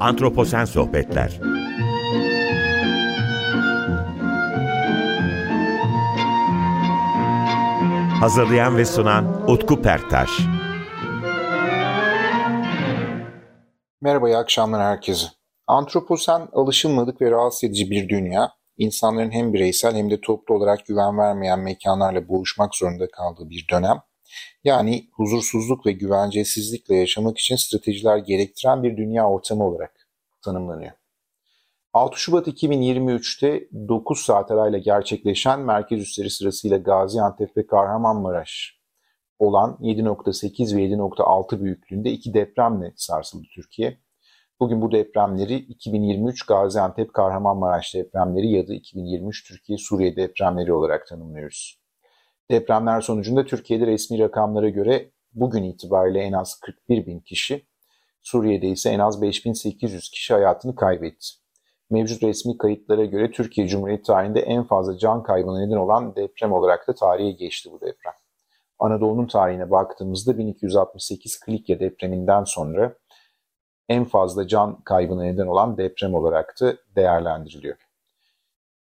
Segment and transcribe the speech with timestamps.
[0.00, 1.40] Antroposen Sohbetler
[8.20, 10.30] Hazırlayan ve sunan Utku Perktaş
[14.00, 15.26] Merhaba, iyi akşamlar herkese.
[15.66, 21.18] Antroposen alışılmadık ve rahatsız edici bir dünya, insanların hem bireysel hem de toplu olarak güven
[21.18, 23.96] vermeyen mekanlarla boğuşmak zorunda kaldığı bir dönem.
[24.64, 30.08] Yani huzursuzluk ve güvencesizlikle yaşamak için stratejiler gerektiren bir dünya ortamı olarak
[30.44, 30.92] tanımlanıyor.
[31.92, 38.80] 6 Şubat 2023'te 9 saat arayla gerçekleşen merkez üsleri sırasıyla Gaziantep ve Kahramanmaraş
[39.38, 43.98] olan 7.8 ve 7.6 büyüklüğünde iki depremle sarsıldı Türkiye.
[44.60, 51.80] Bugün bu depremleri 2023 Gaziantep Kahramanmaraş depremleri ya da 2023 Türkiye Suriye depremleri olarak tanımlıyoruz.
[52.50, 57.66] Depremler sonucunda Türkiye'de resmi rakamlara göre bugün itibariyle en az 41 bin kişi,
[58.20, 61.28] Suriye'de ise en az 5800 kişi hayatını kaybetti.
[61.90, 66.88] Mevcut resmi kayıtlara göre Türkiye Cumhuriyeti tarihinde en fazla can kaybına neden olan deprem olarak
[66.88, 68.14] da tarihe geçti bu deprem.
[68.78, 72.94] Anadolu'nun tarihine baktığımızda 1268 Klikya depreminden sonra
[73.88, 77.89] en fazla can kaybına neden olan deprem olarak da değerlendiriliyor.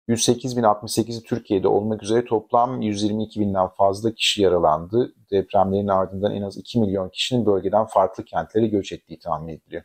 [0.09, 5.15] 108.068'i Türkiye'de olmak üzere toplam 122.000'den fazla kişi yaralandı.
[5.31, 9.83] Depremlerin ardından en az 2 milyon kişinin bölgeden farklı kentlere göç ettiği tahmin ediliyor.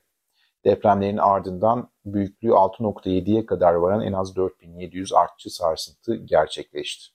[0.65, 7.05] Depremlerin ardından büyüklüğü 6.7'ye kadar varan en az 4700 artçı sarsıntı gerçekleşti.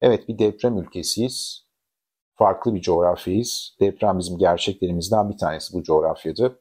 [0.00, 1.66] Evet bir deprem ülkesiyiz.
[2.34, 3.76] Farklı bir coğrafyayız.
[3.80, 6.52] Deprem bizim gerçeklerimizden bir tanesi bu coğrafyada.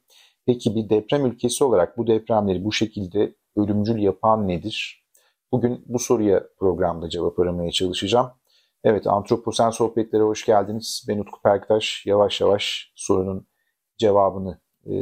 [0.45, 4.98] Peki bir deprem ülkesi olarak bu depremleri bu şekilde ölümcül yapan nedir?
[5.51, 8.31] Bugün bu soruya programda cevap aramaya çalışacağım.
[8.83, 11.05] Evet, Antroposen Sohbetlere hoş geldiniz.
[11.07, 12.03] Ben Utku Perktaş.
[12.05, 13.47] Yavaş yavaş sorunun
[13.97, 14.93] cevabını e,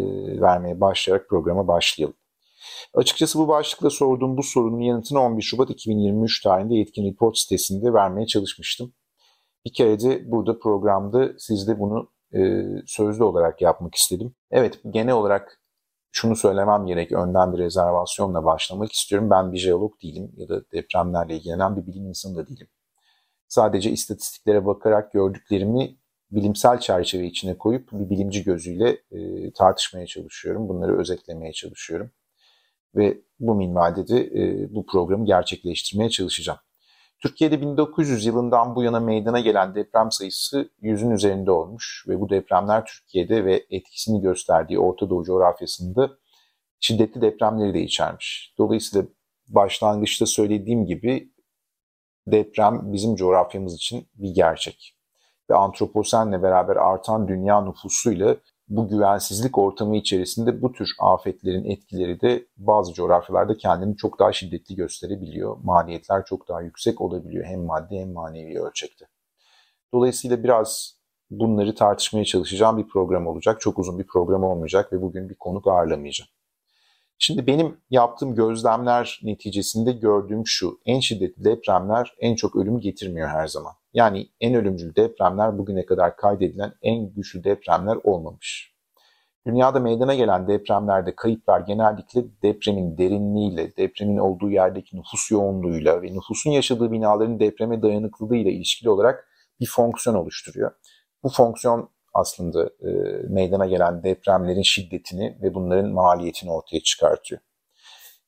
[0.41, 2.15] vermeye başlayarak programa başlayalım.
[2.93, 8.27] Açıkçası bu başlıkla sorduğum bu sorunun yanıtını 11 Şubat 2023 tarihinde Yetkin Report sitesinde vermeye
[8.27, 8.93] çalışmıştım.
[9.65, 14.35] Bir kere de burada programda sizde bunu e, sözlü olarak yapmak istedim.
[14.51, 15.61] Evet, genel olarak
[16.17, 19.29] şunu söylemem gerek, önden bir rezervasyonla başlamak istiyorum.
[19.29, 22.67] Ben bir jeolog değilim ya da depremlerle ilgilenen bir bilim insanı da değilim.
[23.47, 25.97] Sadece istatistiklere bakarak gördüklerimi
[26.31, 30.69] bilimsel çerçeve içine koyup bir bilimci gözüyle e, tartışmaya çalışıyorum.
[30.69, 32.11] Bunları özetlemeye çalışıyorum.
[32.95, 36.59] Ve bu minvalde de e, bu programı gerçekleştirmeye çalışacağım.
[37.19, 42.85] Türkiye'de 1900 yılından bu yana meydana gelen deprem sayısı yüzün üzerinde olmuş ve bu depremler
[42.85, 46.09] Türkiye'de ve etkisini gösterdiği Orta Doğu coğrafyasında
[46.79, 48.53] şiddetli depremleri de içermiş.
[48.57, 49.07] Dolayısıyla
[49.47, 51.31] başlangıçta söylediğim gibi
[52.27, 54.93] deprem bizim coğrafyamız için bir gerçek.
[55.49, 58.37] Ve antroposenle beraber artan dünya nüfusuyla
[58.69, 64.75] bu güvensizlik ortamı içerisinde bu tür afetlerin etkileri de bazı coğrafyalarda kendini çok daha şiddetli
[64.75, 65.57] gösterebiliyor.
[65.63, 69.05] Maliyetler çok daha yüksek olabiliyor hem maddi hem manevi ölçekte.
[69.93, 70.97] Dolayısıyla biraz
[71.31, 73.61] bunları tartışmaya çalışacağım bir program olacak.
[73.61, 76.29] Çok uzun bir program olmayacak ve bugün bir konuk ağırlamayacağım.
[77.19, 80.79] Şimdi benim yaptığım gözlemler neticesinde gördüğüm şu.
[80.85, 83.73] En şiddetli depremler en çok ölüm getirmiyor her zaman.
[83.97, 88.73] Yani en ölümcül depremler bugüne kadar kaydedilen en güçlü depremler olmamış.
[89.47, 96.51] Dünyada meydana gelen depremlerde kayıplar genellikle depremin derinliğiyle, depremin olduğu yerdeki nüfus yoğunluğuyla ve nüfusun
[96.51, 99.27] yaşadığı binaların depreme dayanıklılığıyla ilişkili olarak
[99.59, 100.71] bir fonksiyon oluşturuyor.
[101.23, 102.89] Bu fonksiyon aslında e,
[103.29, 107.41] meydana gelen depremlerin şiddetini ve bunların maliyetini ortaya çıkartıyor.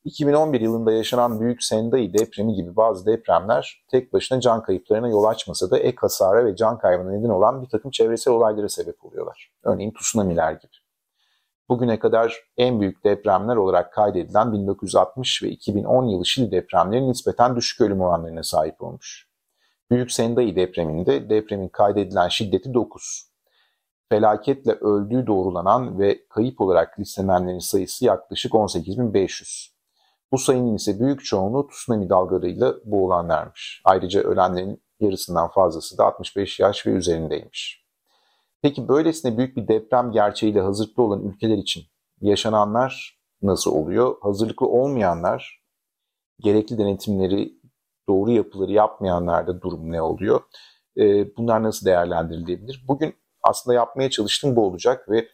[0.04, 5.72] 2011 yılında yaşanan Büyük Sendai depremi gibi bazı depremler tek başına can kayıplarına yol açmasa
[5.72, 9.52] da ek hasara ve can kaybına neden olan bir takım çevresel olaylara sebep oluyorlar.
[9.64, 10.72] Örneğin tsunamiler gibi.
[11.70, 17.82] Bugüne kadar en büyük depremler olarak kaydedilen 1960 ve 2010 yılı Şili depremleri nispeten düşük
[17.82, 19.30] ölüm oranlarına sahip olmuş.
[19.92, 23.30] Büyük Sendai depreminde depremin kaydedilen şiddeti 9.
[24.10, 29.79] Felaketle öldüğü doğrulanan ve kayıp olarak listelenenlerin sayısı yaklaşık 18.500.
[30.32, 33.82] Bu sayının ise büyük çoğunluğu tsunami dalgalarıyla boğulanlarmış.
[33.86, 37.86] Ayrıca ölenlerin yarısından fazlası da 65 yaş ve üzerindeymiş.
[38.62, 41.84] Peki böylesine büyük bir deprem gerçeğiyle hazırlıklı olan ülkeler için
[42.22, 44.16] yaşananlar nasıl oluyor?
[44.22, 45.64] Hazırlıklı olmayanlar,
[46.40, 47.54] gerekli denetimleri,
[48.10, 50.42] doğru yapıları yapmayanlarda durum ne oluyor?
[50.98, 52.86] Ee, bunlar nasıl değerlendirilebilir?
[52.88, 55.28] Bugün aslında yapmaya çalıştığım bu olacak ve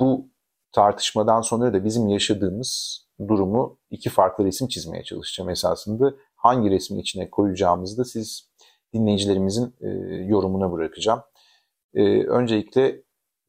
[0.00, 0.30] bu
[0.72, 6.14] tartışmadan sonra da bizim yaşadığımız durumu iki farklı resim çizmeye çalışacağım esasında.
[6.36, 8.50] Hangi resmin içine koyacağımızı da siz
[8.94, 9.88] dinleyicilerimizin e,
[10.24, 11.20] yorumuna bırakacağım.
[11.94, 13.02] E, öncelikle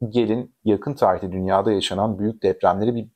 [0.09, 3.09] gelin yakın tarihte dünyada yaşanan büyük depremleri bir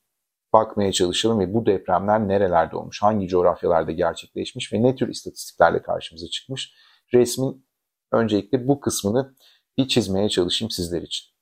[0.54, 6.28] bakmaya çalışalım ve bu depremler nerelerde olmuş, hangi coğrafyalarda gerçekleşmiş ve ne tür istatistiklerle karşımıza
[6.28, 6.74] çıkmış.
[7.14, 7.68] Resmin
[8.12, 9.36] öncelikle bu kısmını
[9.78, 11.35] bir çizmeye çalışayım sizler için.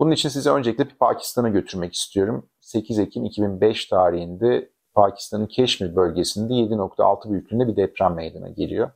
[0.00, 2.50] Bunun için size öncelikle bir Pakistan'a götürmek istiyorum.
[2.60, 8.90] 8 Ekim 2005 tarihinde Pakistan'ın Keşmir bölgesinde 7.6 büyüklüğünde bir deprem meydana geliyor.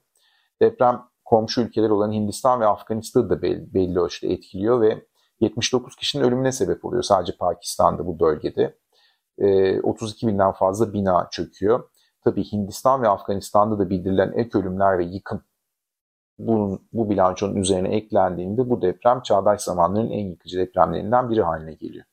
[0.63, 5.05] Deprem komşu ülkeler olan Hindistan ve Afganistan'ı da belli, belli ölçüde etkiliyor ve
[5.41, 8.77] 79 kişinin ölümüne sebep oluyor sadece Pakistan'da bu bölgede.
[9.83, 11.91] 32 ee, binden fazla bina çöküyor.
[12.25, 15.43] Tabii Hindistan ve Afganistan'da da bildirilen ek ölümler ve yıkım
[16.47, 22.05] bunun, bu bilançonun üzerine eklendiğinde bu deprem çağdaş zamanların en yıkıcı depremlerinden biri haline geliyor.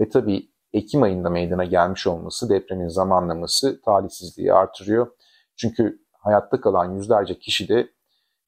[0.00, 5.10] Ve tabii Ekim ayında meydana gelmiş olması depremin zamanlaması talihsizliği artırıyor.
[5.56, 7.90] Çünkü hayatta kalan yüzlerce kişi de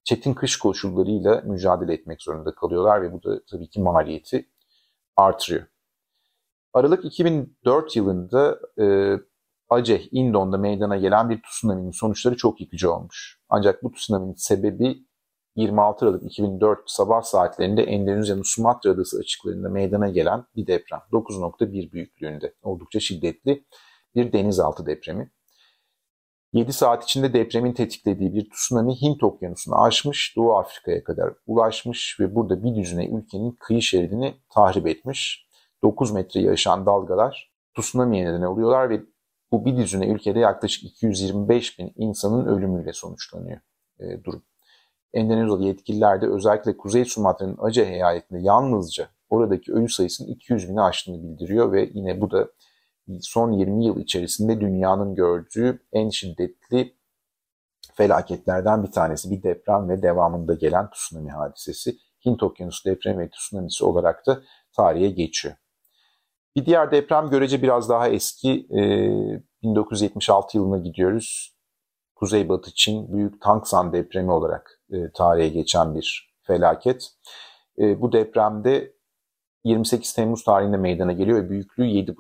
[0.05, 4.49] çetin kış koşullarıyla mücadele etmek zorunda kalıyorlar ve bu da tabii ki maliyeti
[5.17, 5.67] artırıyor.
[6.73, 9.17] Aralık 2004 yılında e,
[9.69, 13.41] Aceh, Indon'da meydana gelen bir tsunami'nin sonuçları çok yıkıcı olmuş.
[13.49, 15.06] Ancak bu tsunami'nin sebebi
[15.57, 21.01] 26 Aralık 2004 sabah saatlerinde Endonezya'nın Sumatra Adası açıklarında meydana gelen bir deprem.
[21.13, 23.65] 9.1 büyüklüğünde oldukça şiddetli
[24.15, 25.31] bir denizaltı depremi.
[26.53, 32.35] 7 saat içinde depremin tetiklediği bir tsunami Hint okyanusunu aşmış, Doğu Afrika'ya kadar ulaşmış ve
[32.35, 35.47] burada bir düzine ülkenin kıyı şeridini tahrip etmiş.
[35.83, 39.03] 9 metreyi aşan dalgalar tsunami'ye neden oluyorlar ve
[39.53, 43.61] bu bir düzine ülkede yaklaşık 225 bin insanın ölümüyle sonuçlanıyor
[44.01, 44.43] e, durum.
[45.17, 51.23] Endonezyalı yetkililer de özellikle Kuzey Sumatra'nın Aceh eyaletinde yalnızca oradaki ölü sayısının 200 bini aştığını
[51.23, 52.49] bildiriyor ve yine bu da
[53.21, 56.95] son 20 yıl içerisinde dünyanın gördüğü en şiddetli
[57.95, 59.31] felaketlerden bir tanesi.
[59.31, 61.97] Bir deprem ve devamında gelen tsunami hadisesi.
[62.27, 64.41] Hint Okyanusu depremi ve tsunamisi olarak da
[64.73, 65.55] tarihe geçiyor.
[66.57, 68.67] Bir diğer deprem görece biraz daha eski.
[69.63, 71.56] 1976 yılına gidiyoruz.
[72.17, 77.11] Kuzeybatı Çin Büyük Tangsan depremi olarak e, tarihe geçen bir felaket.
[77.79, 78.93] E, bu depremde
[79.65, 82.15] 28 Temmuz tarihinde meydana geliyor ve büyüklüğü 7,5.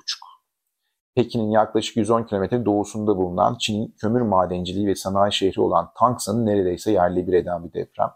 [1.14, 6.92] Pekin'in yaklaşık 110 kilometre doğusunda bulunan Çin'in kömür madenciliği ve sanayi şehri olan Tangsan'ı neredeyse
[6.92, 8.10] yerle bir eden bir deprem.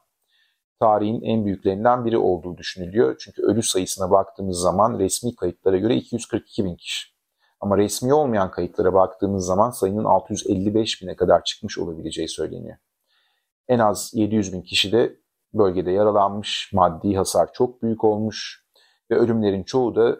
[0.80, 3.16] Tarihin en büyüklerinden biri olduğu düşünülüyor.
[3.20, 7.09] Çünkü ölü sayısına baktığımız zaman resmi kayıtlara göre 242 bin kişi.
[7.60, 12.76] Ama resmi olmayan kayıtlara baktığımız zaman sayının 655 bine kadar çıkmış olabileceği söyleniyor.
[13.68, 15.16] En az 700 bin kişi de
[15.54, 18.66] bölgede yaralanmış, maddi hasar çok büyük olmuş
[19.10, 20.16] ve ölümlerin çoğu da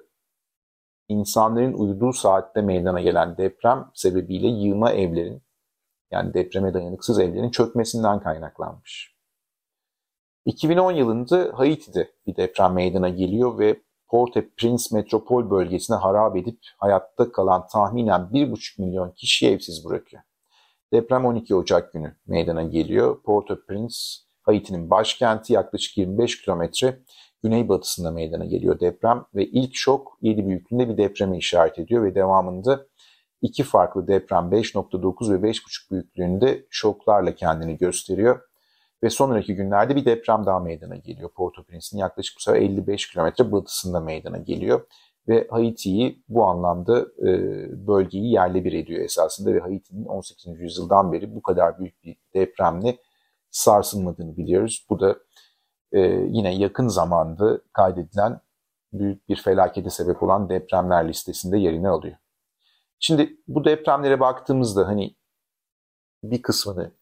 [1.09, 5.43] insanların uyuduğu saatte meydana gelen deprem sebebiyle yığma evlerin
[6.11, 9.17] yani depreme dayanıksız evlerin çökmesinden kaynaklanmış.
[10.45, 17.67] 2010 yılında Haiti'de bir deprem meydana geliyor ve Port-au-Prince metropol bölgesine harap edip hayatta kalan
[17.67, 20.23] tahminen 1,5 milyon kişi evsiz bırakıyor.
[20.93, 23.23] Deprem 12 Ocak günü meydana geliyor.
[23.23, 23.97] Port-au-Prince,
[24.43, 26.99] Haiti'nin başkenti yaklaşık 25 kilometre
[27.43, 32.87] güneybatısında meydana geliyor deprem ve ilk şok 7 büyüklüğünde bir depreme işaret ediyor ve devamında
[33.43, 38.50] iki farklı deprem 5.9 ve 5.5 büyüklüğünde şoklarla kendini gösteriyor.
[39.03, 41.31] Ve sonraki günlerde bir deprem daha meydana geliyor.
[41.31, 44.87] Port-au-Prince'in yaklaşık bu sefer 55 kilometre batısında meydana geliyor.
[45.29, 50.61] Ve Haiti'yi bu anlamda e, bölgeyi yerle bir ediyor esasında ve Haiti'nin 18.
[50.61, 52.99] yüzyıldan beri bu kadar büyük bir depremle
[53.51, 54.87] sarsılmadığını biliyoruz.
[54.91, 55.17] Bu da
[55.93, 58.41] e, yine yakın zamanda kaydedilen
[58.93, 62.17] büyük bir felakete sebep olan depremler listesinde yerini alıyor.
[62.99, 65.17] Şimdi bu depremlere baktığımızda hani
[66.23, 66.93] bir kısmını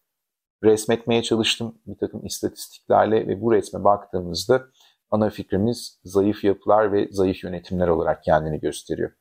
[0.63, 4.65] resmetmeye çalıştım bir takım istatistiklerle ve bu resme baktığımızda
[5.11, 9.11] ana fikrimiz zayıf yapılar ve zayıf yönetimler olarak kendini gösteriyor.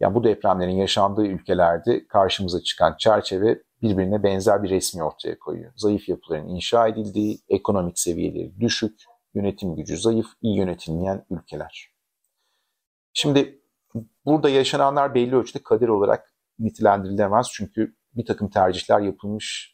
[0.00, 5.72] Yani bu depremlerin yaşandığı ülkelerde karşımıza çıkan çerçeve birbirine benzer bir resmi ortaya koyuyor.
[5.76, 9.00] Zayıf yapıların inşa edildiği, ekonomik seviyeleri düşük,
[9.34, 11.90] yönetim gücü zayıf, iyi yönetilmeyen ülkeler.
[13.12, 13.60] Şimdi
[14.24, 19.73] burada yaşananlar belli ölçüde kader olarak nitelendirilemez çünkü bir takım tercihler yapılmış,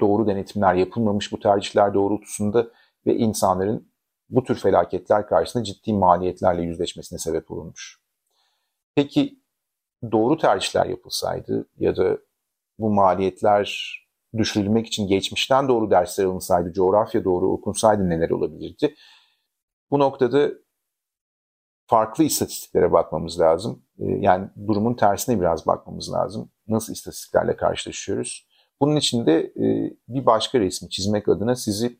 [0.00, 2.66] doğru denetimler yapılmamış bu tercihler doğrultusunda
[3.06, 3.92] ve insanların
[4.28, 8.00] bu tür felaketler karşısında ciddi maliyetlerle yüzleşmesine sebep olunmuş.
[8.94, 9.40] Peki
[10.12, 12.18] doğru tercihler yapılsaydı ya da
[12.78, 13.96] bu maliyetler
[14.36, 18.94] düşürülmek için geçmişten doğru dersler alınsaydı, coğrafya doğru okunsaydı neler olabilirdi?
[19.90, 20.50] Bu noktada
[21.86, 23.82] farklı istatistiklere bakmamız lazım.
[23.98, 26.50] Ee, yani durumun tersine biraz bakmamız lazım.
[26.68, 28.48] Nasıl istatistiklerle karşılaşıyoruz?
[28.80, 31.98] Bunun için de e, bir başka resmi çizmek adına sizi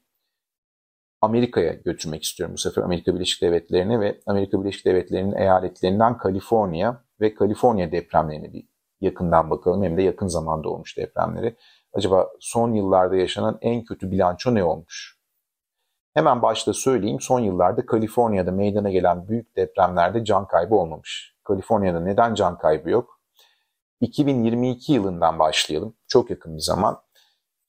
[1.21, 7.35] Amerika'ya götürmek istiyorum bu sefer Amerika Birleşik Devletleri'ne ve Amerika Birleşik Devletleri'nin eyaletlerinden Kaliforniya ve
[7.35, 8.69] Kaliforniya depremlerine bir
[9.01, 11.57] yakından bakalım hem de yakın zamanda olmuş depremleri.
[11.93, 15.17] Acaba son yıllarda yaşanan en kötü bilanço ne olmuş?
[16.15, 21.37] Hemen başta söyleyeyim son yıllarda Kaliforniya'da meydana gelen büyük depremlerde can kaybı olmamış.
[21.45, 23.16] Kaliforniya'da neden can kaybı yok?
[24.01, 25.97] 2022 yılından başlayalım.
[26.09, 27.03] Çok yakın bir zaman.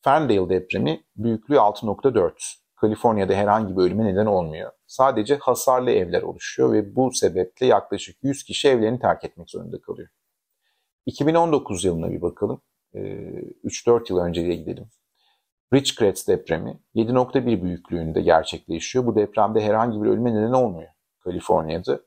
[0.02, 2.32] Ferndale depremi büyüklüğü 6.4.
[2.76, 4.72] Kaliforniya'da herhangi bir ölüme neden olmuyor.
[4.88, 10.10] Sadece hasarlı evler oluşuyor ve bu sebeple yaklaşık 100 kişi evlerini terk etmek zorunda kalıyor.
[11.06, 12.62] 2019 yılına bir bakalım.
[12.94, 14.90] 3-4 ee, yıl önceye gidelim.
[15.74, 19.06] Ridgecrest depremi 7.1 büyüklüğünde gerçekleşiyor.
[19.06, 22.00] Bu depremde herhangi bir ölüme neden olmuyor Kaliforniya'da.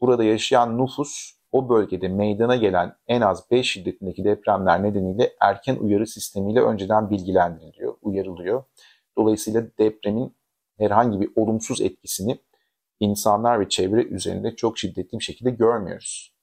[0.00, 6.06] Burada yaşayan nüfus o bölgede meydana gelen en az 5 şiddetindeki depremler nedeniyle erken uyarı
[6.06, 8.64] sistemiyle önceden bilgilendiriliyor, uyarılıyor.
[9.18, 10.36] Dolayısıyla depremin
[10.78, 12.38] herhangi bir olumsuz etkisini
[13.00, 16.34] insanlar ve çevre üzerinde çok şiddetli bir şekilde görmüyoruz.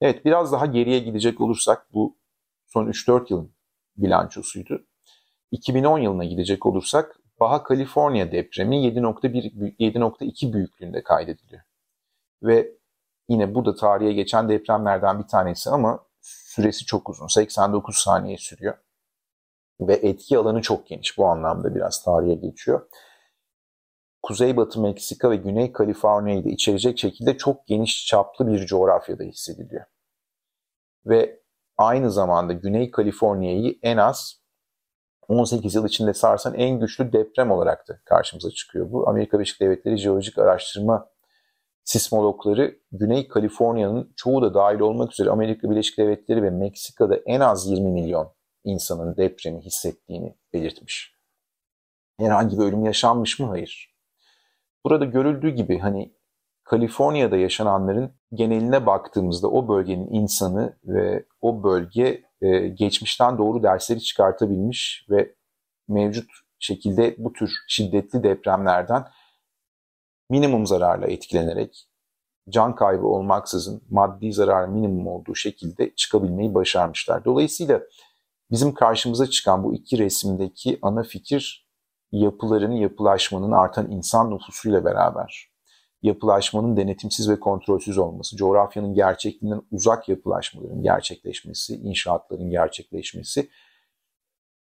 [0.00, 2.16] Evet biraz daha geriye gidecek olursak bu
[2.66, 3.52] son 3-4 yılın
[3.96, 4.86] bilançosuydu.
[5.50, 11.62] 2010 yılına gidecek olursak Baja California depremi 7.1 7.2 büyüklüğünde kaydediliyor.
[12.42, 12.79] Ve
[13.30, 17.26] yine bu da tarihe geçen depremlerden bir tanesi ama süresi çok uzun.
[17.26, 18.74] 89 saniye sürüyor.
[19.80, 21.18] Ve etki alanı çok geniş.
[21.18, 22.88] Bu anlamda biraz tarihe geçiyor.
[24.22, 29.84] Kuzeybatı Meksika ve Güney Kaliforniya'yı da içerecek şekilde çok geniş çaplı bir coğrafyada hissediliyor.
[31.06, 31.40] Ve
[31.78, 34.40] aynı zamanda Güney Kaliforniya'yı en az
[35.28, 39.08] 18 yıl içinde sarsan en güçlü deprem olarak da karşımıza çıkıyor bu.
[39.08, 41.10] Amerika Birleşik Devletleri Jeolojik Araştırma
[41.84, 47.70] sismologları Güney Kaliforniya'nın çoğu da dahil olmak üzere Amerika Birleşik Devletleri ve Meksika'da en az
[47.70, 48.32] 20 milyon
[48.64, 51.14] insanın depremi hissettiğini belirtmiş.
[52.20, 53.46] Herhangi bir ölüm yaşanmış mı?
[53.46, 53.94] Hayır.
[54.84, 56.14] Burada görüldüğü gibi hani
[56.64, 65.06] Kaliforniya'da yaşananların geneline baktığımızda o bölgenin insanı ve o bölge e, geçmişten doğru dersleri çıkartabilmiş
[65.10, 65.34] ve
[65.88, 69.04] mevcut şekilde bu tür şiddetli depremlerden
[70.30, 71.86] minimum zararla etkilenerek
[72.48, 77.24] can kaybı olmaksızın maddi zarar minimum olduğu şekilde çıkabilmeyi başarmışlar.
[77.24, 77.80] Dolayısıyla
[78.50, 81.70] bizim karşımıza çıkan bu iki resimdeki ana fikir
[82.12, 85.50] yapıların, yapılaşmanın artan insan nüfusuyla beraber
[86.02, 93.50] yapılaşmanın denetimsiz ve kontrolsüz olması, coğrafyanın gerçekliğinden uzak yapılaşmaların gerçekleşmesi, inşaatların gerçekleşmesi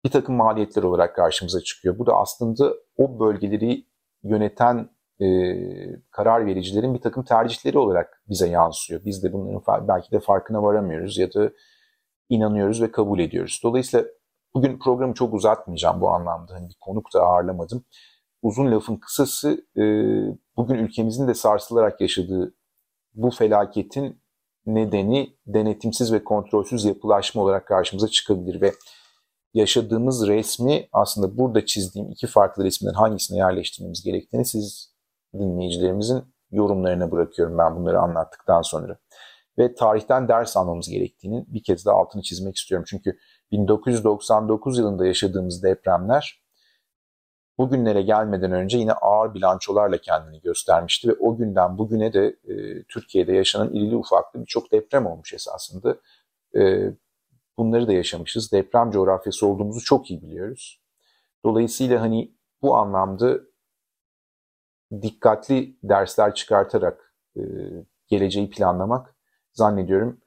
[0.05, 1.99] bir takım maliyetler olarak karşımıza çıkıyor.
[1.99, 3.87] Bu da aslında o bölgeleri
[4.23, 4.89] yöneten
[5.23, 5.27] e,
[6.11, 9.01] karar vericilerin bir takım tercihleri olarak bize yansıyor.
[9.05, 11.51] Biz de bunların belki de farkına varamıyoruz ya da
[12.29, 13.61] inanıyoruz ve kabul ediyoruz.
[13.63, 14.05] Dolayısıyla
[14.53, 16.53] bugün programı çok uzatmayacağım bu anlamda.
[16.53, 17.85] Hani bir konuk da ağırlamadım.
[18.41, 19.83] Uzun lafın kısası e,
[20.57, 22.55] bugün ülkemizin de sarsılarak yaşadığı
[23.13, 24.23] bu felaketin
[24.65, 28.73] nedeni denetimsiz ve kontrolsüz yapılaşma olarak karşımıza çıkabilir ve
[29.53, 34.92] yaşadığımız resmi aslında burada çizdiğim iki farklı resimden hangisine yerleştirmemiz gerektiğini siz
[35.33, 38.97] dinleyicilerimizin yorumlarına bırakıyorum ben bunları anlattıktan sonra.
[39.57, 42.85] Ve tarihten ders almamız gerektiğini bir kez daha altını çizmek istiyorum.
[42.89, 43.17] Çünkü
[43.51, 46.43] 1999 yılında yaşadığımız depremler
[47.57, 53.33] bugünlere gelmeden önce yine ağır bilançolarla kendini göstermişti ve o günden bugüne de e, Türkiye'de
[53.33, 55.97] yaşanan irili ufaklı birçok deprem olmuş esasında.
[56.55, 56.91] E,
[57.57, 58.51] bunları da yaşamışız.
[58.51, 60.81] Deprem coğrafyası olduğumuzu çok iyi biliyoruz.
[61.45, 63.39] Dolayısıyla hani bu anlamda
[65.01, 67.41] dikkatli dersler çıkartarak e,
[68.07, 69.15] geleceği planlamak
[69.53, 70.21] zannediyorum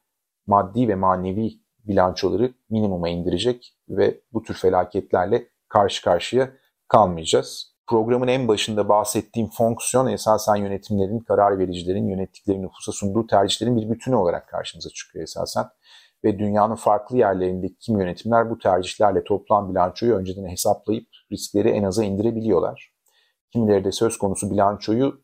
[0.47, 6.51] maddi ve manevi bilançoları minimuma indirecek ve bu tür felaketlerle karşı karşıya
[6.89, 7.77] kalmayacağız.
[7.87, 14.15] Programın en başında bahsettiğim fonksiyon esasen yönetimlerin, karar vericilerin, yönettikleri nüfusa sunduğu tercihlerin bir bütünü
[14.15, 15.65] olarak karşımıza çıkıyor esasen.
[16.25, 22.05] Ve dünyanın farklı yerlerindeki kim yönetimler bu tercihlerle toplam bilançoyu önceden hesaplayıp riskleri en aza
[22.05, 22.96] indirebiliyorlar.
[23.57, 25.21] Kimileri de söz konusu bilançoyu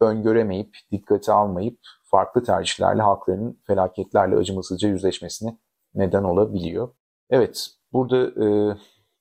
[0.00, 5.58] öngöremeyip, dikkate almayıp farklı tercihlerle halklarının felaketlerle acımasızca yüzleşmesine
[5.94, 6.94] neden olabiliyor.
[7.30, 8.76] Evet, burada e,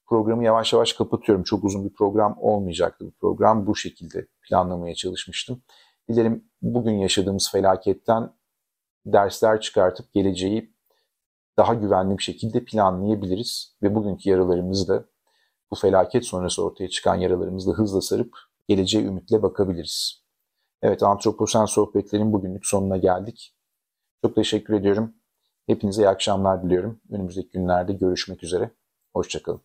[0.05, 1.43] programı yavaş yavaş kapatıyorum.
[1.43, 3.67] Çok uzun bir program olmayacaktı bu program.
[3.67, 5.61] Bu şekilde planlamaya çalışmıştım.
[6.09, 8.33] Dilerim bugün yaşadığımız felaketten
[9.05, 10.73] dersler çıkartıp geleceği
[11.57, 15.05] daha güvenli bir şekilde planlayabiliriz ve bugünkü yaralarımızı da
[15.71, 20.23] bu felaket sonrası ortaya çıkan yaralarımızla hızla sarıp geleceğe ümitle bakabiliriz.
[20.81, 23.55] Evet, Antroposen Sohbetlerin bugünlük sonuna geldik.
[24.21, 25.13] Çok teşekkür ediyorum.
[25.67, 27.01] Hepinize iyi akşamlar diliyorum.
[27.11, 28.71] Önümüzdeki günlerde görüşmek üzere.
[29.13, 29.61] Hoşçakalın.